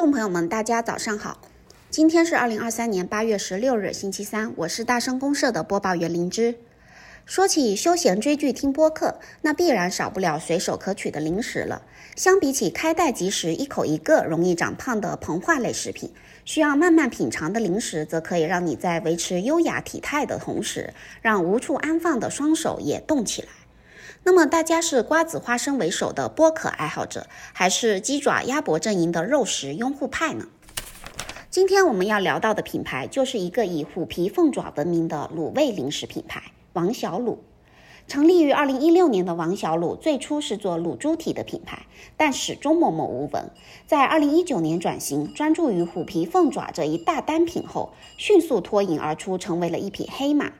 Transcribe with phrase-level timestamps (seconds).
[0.00, 1.42] 众朋友们，大家早上好，
[1.90, 6.54] 今天是二零二三年八月十六日，星期三，我是大声公社的播报员灵芝。
[7.26, 11.82] 说起休闲追剧、听播客，那必然少不了随手可取的零食了。
[12.16, 16.10] 相比起开袋即食、一口一个容易长胖的膨化类食品，
[16.46, 23.48] 需要慢慢品尝的零食，则可以让你在维持优雅体态的同时，让无处安放的双手也动起来。
[24.22, 30.46] 那么大家是瓜子花生为首的剥壳爱好者，还是鸡爪鸭脖阵营的肉食拥护派呢？
[31.48, 37.38] 今天我们要聊到的品牌，就是一个以虎皮凤爪闻名的卤味零食品牌——王小卤。
[38.06, 43.50] 成立于二零一六年的王小卤，最初是做卤猪蹄的品牌，但始终默默无闻。
[43.86, 50.52] 在二零一九年转型，专注于虎皮凤爪这一大单品后，迅速脱颖而出，成为了一匹黑马。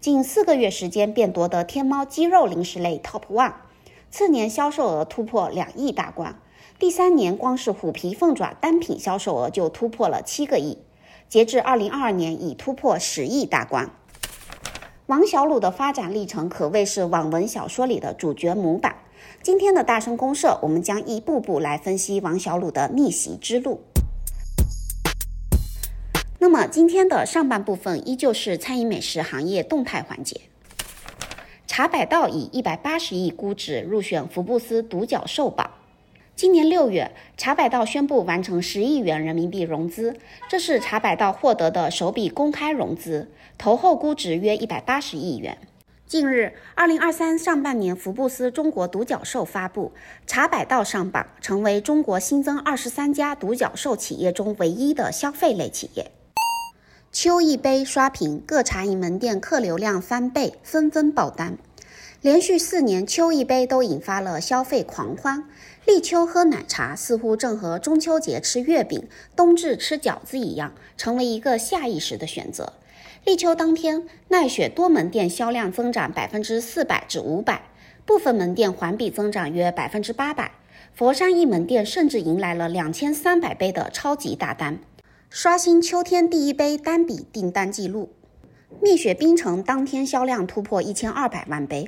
[0.00, 3.54] 近四个月时间便夺得天猫鸡肉零食类 Top One，
[4.12, 6.38] 次年销售额突破两亿大关，
[6.78, 10.78] 第三年光是虎皮凤爪单品销售额就突破了七个亿，
[11.28, 13.90] 截至二零二二年已突破十亿大关。
[15.06, 18.98] 王小卤的发展历程可谓是网文小说里的主角模板。
[19.42, 23.80] 今天的大声公社，我们将一步步来分析王小卤的逆袭之路。
[26.50, 30.40] 那么今天的上半部分依旧是餐饮美食行业动态环节。
[31.66, 35.70] 茶百道以一百八十亿估值入选福布斯独角兽榜。
[36.34, 40.16] 今年六月，茶百道宣布完成十亿元人民币融资，
[40.48, 45.58] 这是茶百道获得的首笔公开融资，投后估值约一百八十亿元。
[46.06, 49.92] 近日，二零二三上半年福布斯中国独角兽发布，
[50.26, 56.10] 茶百道上榜，成为中国新增二十三家独角兽企业中唯一的消费类企业。
[57.10, 61.56] 秋一杯刷屏，各茶饮门店客流量翻倍，纷纷爆单。
[62.20, 65.44] 连续四年秋一杯都引发了消费狂欢。
[65.86, 72.74] 立秋喝奶茶似乎正和中秋节吃月饼、冬至吃饺子一样，成为一个下意识的选择。
[73.24, 77.62] 立秋当天，奈雪多门店销量增长百分之四百至五百，
[78.04, 80.52] 部分门店环比增长约百分之八百。
[80.94, 84.78] 佛山一门店甚至迎来了两千三百杯的超级大单。
[85.30, 88.10] 刷新秋天第一杯单笔订单记录，
[88.80, 91.86] 蜜雪冰城当天销量突破一千二百万杯，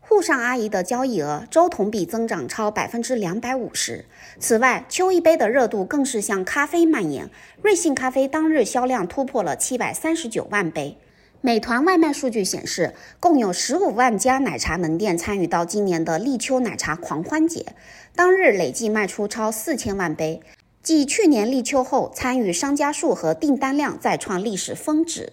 [0.00, 4.06] 沪上阿姨的交易额周同比增长超百分之两百五十。
[4.40, 7.30] 此外，秋一杯的热度更是向咖啡蔓延，
[7.62, 10.98] 瑞幸咖啡当日销量突破了七百三十九万杯。
[11.40, 17.66] 美团外卖数据显示，共有十五万家奶茶门店参与到今年的立秋奶茶狂欢节，
[18.16, 20.40] 当日累计卖出超四千万杯。
[20.84, 25.32] 继去年立秋后，参与商家数和订单量再创历史峰值。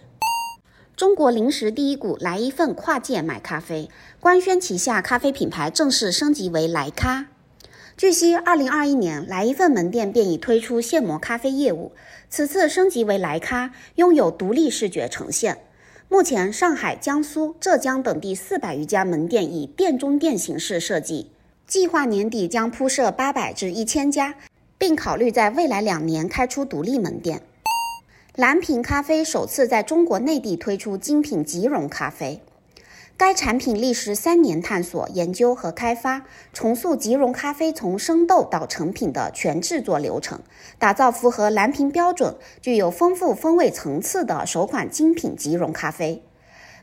[0.95, 3.89] 中国零食第一股来一份跨界买咖啡，
[4.21, 7.27] 官宣旗下咖啡品牌正式升级为来咖。
[7.97, 11.91] 据悉，二零二一年来一份门店便已推出现磨咖啡业务，
[12.29, 15.57] 此次升级为来咖，拥有独立视觉呈现。
[16.07, 21.29] 目前，上海、江苏、浙江等地四百余家门店以店中店形式设计，
[21.67, 24.35] 计划年底将铺设八百至一千家。
[24.81, 27.43] 并考虑在未来两年开出独立门店。
[28.35, 32.41] 蓝瓶咖啡首次在中国内地推出精品即溶咖啡，
[33.15, 40.39] 该产品历时三年探索、研究和开发，重塑即溶咖啡从生豆到成品的全制作流程，
[40.79, 46.23] 打造符合蓝瓶标准、具有丰富风味层次的首款精品即溶咖啡。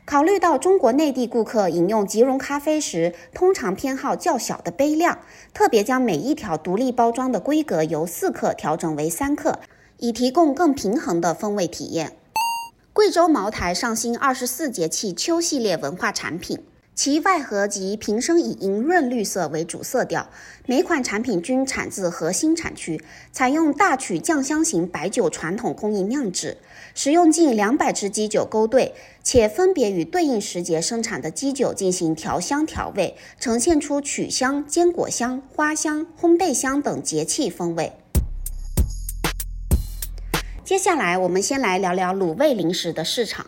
[0.09, 5.19] 考虑到中国内地顾客饮用即溶咖啡时通常偏好较小的杯量，
[5.53, 9.59] 特别将每一条独立包装的规格由四克调整为三克，
[9.99, 12.13] 以提供更平衡的风味体验。
[12.91, 16.57] 贵州茅台上新二十四节气秋系列文化产品。
[17.01, 20.29] 其外盒及瓶身以银润绿色为主色调，
[20.65, 23.01] 每款产品均产自核心产区，
[23.31, 26.57] 采用大曲酱香型白酒传统工艺酿制，
[26.93, 28.93] 使用近两百支基酒勾兑，
[29.23, 37.93] 且分别与对应时节生产的基酒进行调香调味，呈现出曲香、坚果香、花香、烘焙香等节气风味。
[40.65, 43.45] 接下来，我们先来聊聊卤味零食的市场。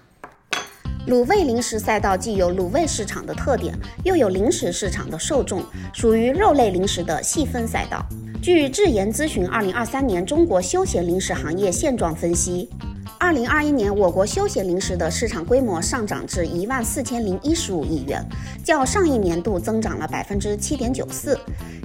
[1.08, 5.64] 卤味零食赛道既有卤味市场的特点，又有零食市场的受众，
[5.94, 8.06] 属于肉类零食的细分赛道。
[8.40, 12.70] 据智研咨询二零二三年中国休闲零食行业现状分析，
[13.18, 18.24] 二零二一年我国休闲零食的市场规模上涨至一万四千零一十五亿元，
[18.64, 21.36] 较上一年度增长了百分之七点九四。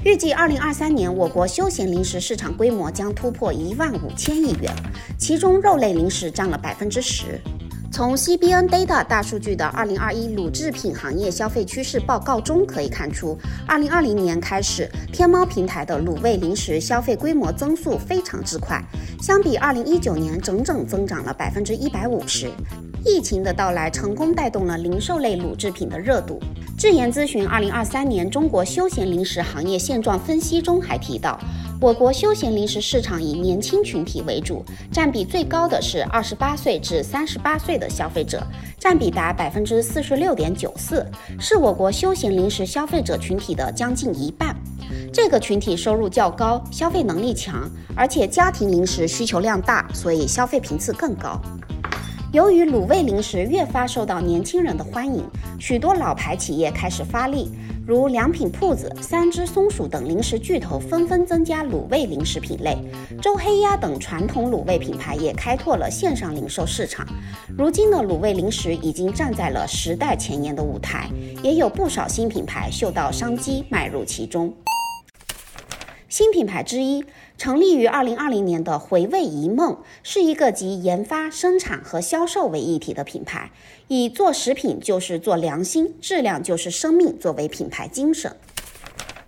[0.05, 4.71] 预计二零二三年我国休闲零食市场规模将突破一万五千亿元，
[5.19, 7.41] 其中肉类零食占了百分之十。
[7.97, 13.39] 从 CBN Data 大数据的2021乳制品行业消费趋势报告中可以看出
[13.69, 18.85] ，2020年开始，天猫平台的卤味零食消费规模增速非常之快，
[19.23, 22.51] 相比2019年整整增长了百分之一百五十。
[23.03, 26.39] 疫情的到来成功带动了零售类乳制品的热度。
[26.79, 31.39] 智研咨询2023年中国休闲零食行业现状分析中还提到。
[31.81, 38.43] 我国休闲零食市场以年轻群体为主，占比最高的是二十八岁至三十八岁的消费者，
[38.79, 41.05] 占比达百分之四十六点九四，
[41.39, 44.55] 是我国休闲零食消费者群体的将近一半。
[45.13, 51.41] 这个群体收入较高，消费能力强，而且家庭零食需求量大，所以消费频次更高。
[52.37, 55.25] 由于卤味零食越发受到年轻人的欢迎，
[55.59, 57.51] 许多老牌企业开始发力。
[57.87, 62.77] 如良品铺子、三只松鼠等零食巨头纷纷增加卤味零食品类，
[63.23, 67.07] 周黑鸭等传统卤味品牌也开拓了线上零售市场。
[67.57, 71.09] 如今的卤味零食已经站在了时代前沿的舞台，
[71.43, 74.53] 也有不少新品牌嗅到商机，迈入其中。
[76.17, 77.05] 新品牌之一。
[77.37, 83.51] 成立于二零二零年的回味一梦是一个集研发、生产和销售为一体的品牌，
[83.89, 88.35] 以做食品就是做良心，质量就是生命作为品牌精神。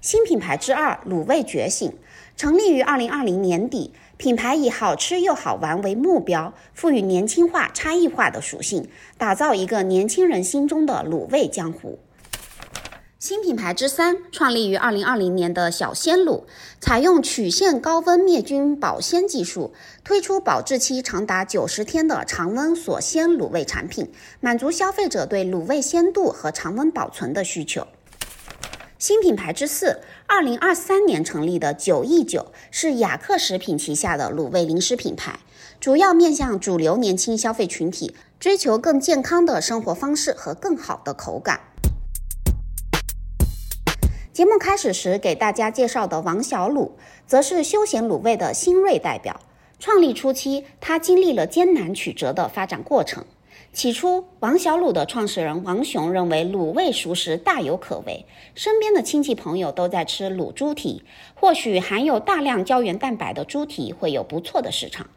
[0.01, 1.93] 新品牌之二卤味觉醒，
[2.39, 8.89] 成立于二零二零年底，品牌以好吃又好玩为目标，赋予年轻化、差异化的属性，
[9.19, 11.99] 打造一个年轻人心中的卤味江湖。
[13.19, 16.45] 新品牌之三，创立于二零二零年的小鲜卤，
[16.81, 19.75] 采用曲线高温灭菌保鲜技术，
[20.05, 27.89] 推出保质期长达九十天的常温锁鲜卤味产品，满足消费者对卤味鲜度和常温保存的需求。
[29.01, 29.99] 新品牌之四，
[30.29, 35.41] 二零二三年成立的九亿九，是雅克食品旗下的卤味零食品牌，
[35.81, 41.63] 主要面向主流年轻消费群体，追求更健康的生活方式和更好的口感。
[44.39, 46.93] 节目开始时给大家介绍的王小卤，
[47.27, 49.41] 则是休闲卤味的新锐代表。
[49.81, 53.25] 创立初期，他经历了艰难曲折的发展过程。
[53.73, 61.03] 起初，王小卤的创始人王雄认为卤味熟食大有可为，身边的亲戚朋友都在吃卤猪蹄，
[61.35, 65.09] 或许含有大量胶原蛋白的猪蹄会有不错的市场。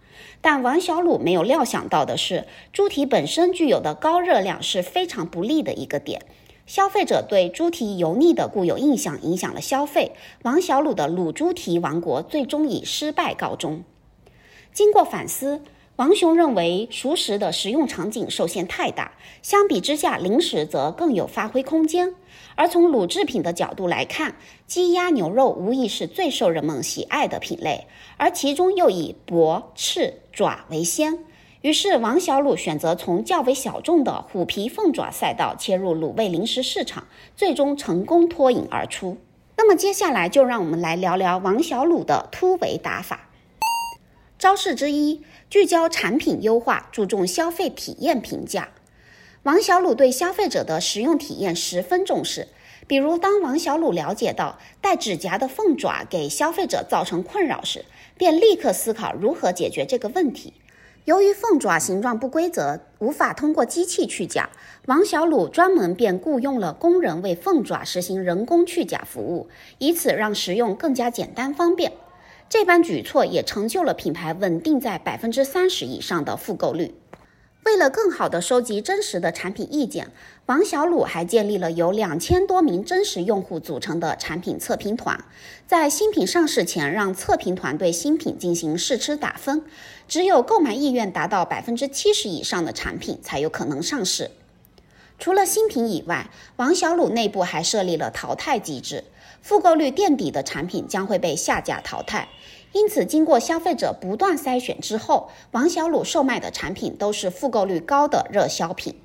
[0.42, 6.24] 但王小卤没有料想到的是，猪蹄本身具有的高热量是非常不利的一个点。
[6.72, 10.14] 消费者对猪蹄油腻的固有印象影响了消费，
[10.44, 13.84] 王小卤的卤猪蹄王国最终以失败告终。
[14.72, 15.64] 经过反思，
[15.98, 22.16] 王雄认为熟食的食用场景受限太大，相比之下，零食则更有发挥空间。
[22.56, 27.86] 而从卤制品的角度来看，鸡鸭牛肉无疑是最受人们喜爱的品类，
[28.16, 31.26] 而其中又以脖、翅、爪为先。
[31.62, 37.06] 于是，王小卤选择从较为小众的虎皮凤爪赛道切入卤味零食市场，
[37.36, 39.18] 最终成功脱颖而出。
[39.58, 43.30] 那么，接下来就让我们来聊聊王小卤的突围打法。
[44.40, 45.22] 招式之一，
[45.52, 48.69] 聚焦产品优化，注重消费体验评价。
[49.44, 52.48] 王小卤对消费者的使用体验十分重视。
[52.88, 57.86] 比如，当王小卤了解到带指甲的凤爪给消费者造成困扰时，
[58.18, 60.54] 便立刻思考如何解决这个问题。
[61.06, 64.51] 由于凤爪形状不规则，无法通过机器去甲，
[64.86, 71.91] 王小鲁专门便雇佣了工人为凤爪实行人工去甲服务，以此让食用更加简单方便。
[72.48, 76.93] 这般举措也成就了品牌稳定在百分之三十以上的复购率。
[77.63, 80.12] 为了更好地收集真实的产品意见，
[80.51, 85.24] 王小卤还建立了由两千多名真实用户组成的产品测评团，
[85.65, 89.63] 在新品上市前，让测评团对新品进行试吃打分，
[90.10, 94.31] 只有购买意愿达到百分之七十以上的产品才有可能上市。
[95.17, 99.05] 除了新品以外，王小卤内部还设立了淘汰机制，
[99.41, 102.27] 复购率垫底的产品将会被下架淘汰。
[102.74, 108.96] 因此，经过消费者不断筛选之后，王小卤售卖的产品都是复购率高的热销品。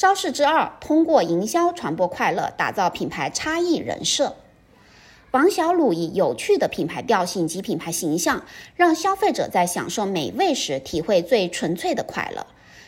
[0.00, 4.34] 招式之二，通过营销传播快乐，打造品牌差异人设。
[5.30, 12.46] 王小鲁以有趣的品牌调性及品牌形象，让消费者在享受美味时体会最纯粹的快乐。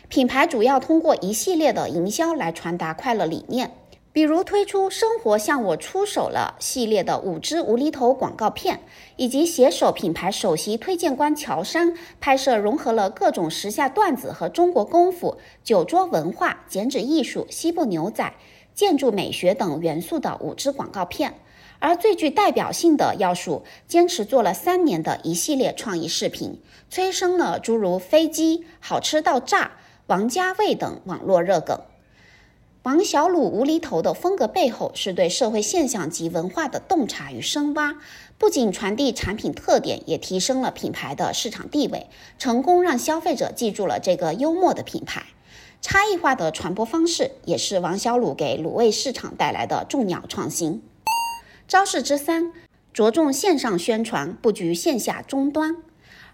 [0.08, 3.72] 品牌主要通过一系列的营销来传达快乐理念。
[4.12, 8.80] 比如推出“生活向我出手了”系列的五支无厘头广告片，
[9.16, 18.34] 以及携手品牌首席推荐官乔杉拍摄融合了各种时下段子和中国功夫、酒桌文化、剪纸艺术、西部牛仔、
[18.74, 21.32] 建筑美学等元素的五支广告片。
[21.78, 29.72] 而最具代表性的要素，坚持做了三年的一系列创意视频，催生了诸如飞机、好吃到炸。
[30.08, 31.80] 王家卫等网络热梗。
[32.84, 37.94] 王小卤无厘头的风格背后，是对社会现象及文化的洞察与深挖，
[38.38, 42.08] 不仅传递产品特点，也提升了品牌的市场地位，
[42.40, 45.26] 成功让消费者记住了这个幽默的品牌。
[45.80, 50.82] 差异化的传播方式，也是王小卤给卤味市场带来的重要创新。
[51.68, 52.52] 招式之三，
[52.92, 55.76] 着重线上宣传，布局线下终端。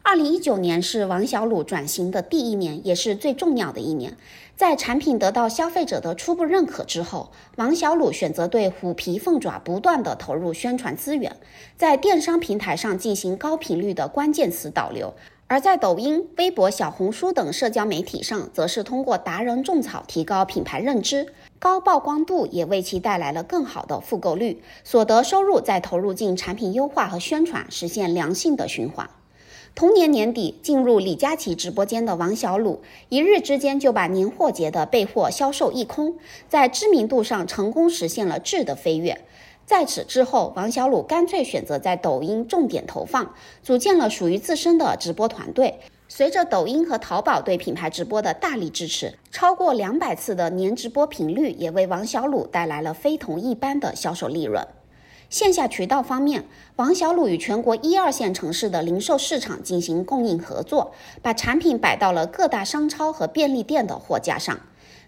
[0.02, 4.16] 二零一九年是王小卤转型的第一年，也是最重要的一年。
[4.56, 11.36] 在产品得到消费者的初步认可之后，王小卤选择对虎皮凤爪不断的投入宣传资源，
[11.76, 15.14] 在电商平台上进行高频率的关键词导流，
[15.46, 29.08] 而在抖音、微博、小红书等社交媒体上，则是通过达人种草提高品牌认知，高曝光度也为其带来了更好的复购率，所得收入再投入进产品优化和宣传，实现良性的循环。
[29.78, 32.80] 同年年底，进入李佳琦直播间的王小鲁，
[33.10, 36.16] 一日之间就把年货节的备货销售一空，
[36.48, 39.20] 在知名度上成功实现了质的飞跃。
[39.64, 43.32] 在此之后，王小鲁干脆选择在抖音重点投放，
[43.62, 45.78] 组建了属于自身的直播团队。
[46.08, 54.66] 随着抖音和淘宝对品牌直播的大力支持，超过两百次的年直播频率，也为王小鲁带来了非同一般的销售利润。
[55.30, 64.58] 线下渠道方面，王小卤与全国一二线城市的零售市场进行供应合作，把产品摆到了各大商超和便利店的货架上。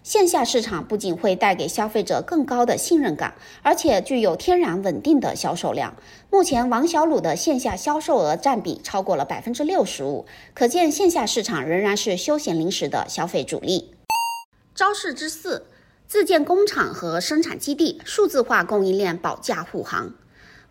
[0.03, 5.95] 线下市场不仅会带给消费者更高的信任感，而且具有天然稳定的销售量。
[6.29, 13.95] 目前，王小卤的线下销售额占比超过了百分之六十五，可见线下市场仍然是休闲零食的消费主力。
[14.75, 15.65] 招式之四。
[16.11, 20.11] 自建工厂和生产基地，数字化供应链保驾护航。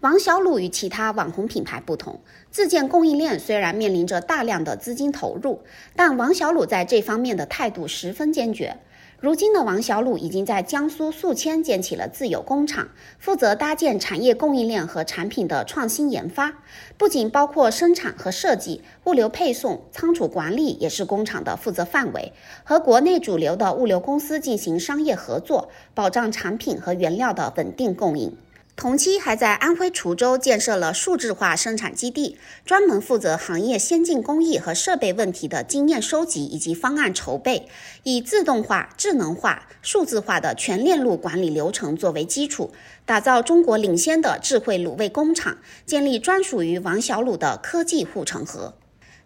[0.00, 5.61] 王小卤与其他网红品牌不同，自建供应链虽然面临着大量的资金投入，
[5.95, 8.78] 但王小卤在这方面的态度十分坚决。
[9.21, 12.88] 如今的王小卤已经在江苏宿迁建起了自有工厂，
[13.19, 16.54] 负责搭建产业供应链和产品的创新研发，
[16.97, 22.33] 不仅包括生产和设计、物流配送、仓储管理，也是工厂的负责范围。
[22.64, 28.35] 和国内主流的物流公司进行商业合作，保障产品和原料的稳定供应。
[28.81, 37.69] 同期还在安徽滁州建设了数字化生产基地，专门负责行业先进工艺和设备问题的经验收集以及方案筹备，
[38.05, 42.71] 以自动化、智能化、数字化的全链路管理流程作为基础，
[43.05, 48.73] 打造中国领先的智慧卤味工厂，建立专属于王小卤的科技护城河。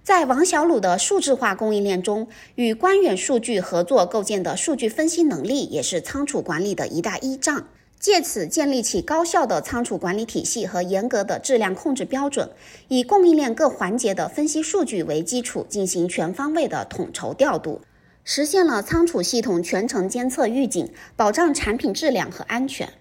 [0.02, 7.68] 在王小卤的数字化供应链中，与官远数据合作构建的数据分析能力，也是仓储管理的一大依仗。
[8.04, 12.50] 借此建立起高效的仓储管理体系和严格的质量控制标准，
[12.88, 17.80] 以供应链各环节的分析数据为基础，进行全方位的统筹调度，
[18.22, 22.92] 实现了仓储系统全程监测预警，保障产品质量和安全。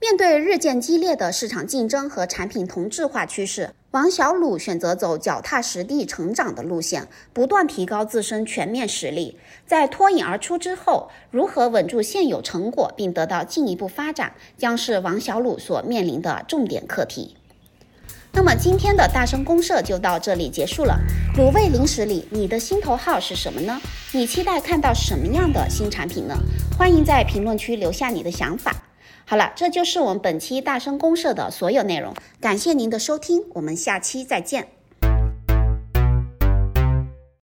[0.00, 9.38] 面对日渐激烈的市场竞争和产品同质化趋势，王小卤选择走脚踏实地成长的路线，不断提高自身全面实力。
[9.66, 17.34] 在脱颖而出之后，如何稳住现有成果并得到进一步发展，将是王小卤所面临的重点课题。
[18.32, 20.98] 那么今天的大声公社就到这里结束了。
[21.38, 23.80] 卤味零食里，你的心头号是什么呢？
[24.12, 26.36] 你期待看到什么样的新产品呢？
[26.78, 28.76] 欢迎在评论区留下你的想法。
[29.30, 32.14] 好了，这就是我们本期大声公社的所有内容。
[32.40, 34.77] 感谢您的收听，我们下期再见。